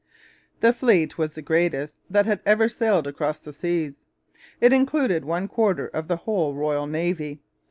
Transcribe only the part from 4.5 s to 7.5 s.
It included one quarter of the whole Royal Navy.